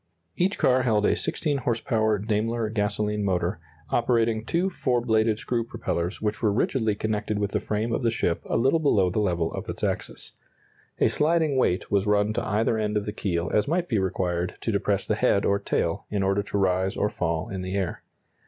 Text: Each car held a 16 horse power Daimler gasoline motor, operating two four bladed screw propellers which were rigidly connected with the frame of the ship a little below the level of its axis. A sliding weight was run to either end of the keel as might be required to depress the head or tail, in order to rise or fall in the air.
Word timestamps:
Each 0.35 0.57
car 0.57 0.81
held 0.81 1.05
a 1.05 1.15
16 1.15 1.59
horse 1.59 1.79
power 1.79 2.17
Daimler 2.17 2.69
gasoline 2.71 3.23
motor, 3.23 3.59
operating 3.91 4.43
two 4.43 4.71
four 4.71 4.99
bladed 4.99 5.37
screw 5.37 5.63
propellers 5.63 6.19
which 6.23 6.41
were 6.41 6.51
rigidly 6.51 6.95
connected 6.95 7.37
with 7.37 7.51
the 7.51 7.59
frame 7.59 7.93
of 7.93 8.01
the 8.01 8.09
ship 8.09 8.41
a 8.45 8.57
little 8.57 8.79
below 8.79 9.11
the 9.11 9.19
level 9.19 9.53
of 9.53 9.69
its 9.69 9.83
axis. 9.83 10.31
A 10.99 11.07
sliding 11.07 11.55
weight 11.55 11.91
was 11.91 12.07
run 12.07 12.33
to 12.33 12.43
either 12.43 12.79
end 12.79 12.97
of 12.97 13.05
the 13.05 13.13
keel 13.13 13.51
as 13.53 13.67
might 13.67 13.87
be 13.87 13.99
required 13.99 14.55
to 14.61 14.71
depress 14.71 15.05
the 15.05 15.13
head 15.13 15.45
or 15.45 15.59
tail, 15.59 16.07
in 16.09 16.23
order 16.23 16.41
to 16.41 16.57
rise 16.57 16.97
or 16.97 17.11
fall 17.11 17.49
in 17.49 17.61
the 17.61 17.75
air. 17.75 18.01